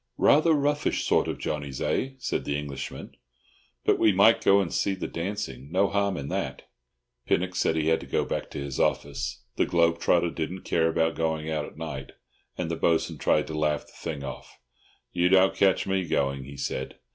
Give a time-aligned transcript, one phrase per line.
[0.17, 3.15] "Rather roughish sort of Johnnies, eh?" said the Englishman.
[3.85, 6.63] "But we might go and see the dancing—no harm in that."
[7.27, 10.89] Pinnock said he had to go back to his office; the globe trotter didn't care
[10.89, 12.13] about going out at night;
[12.57, 14.57] and the Bo'sun tried to laugh the thing off.
[15.11, 16.97] "You don't catch me going," he said.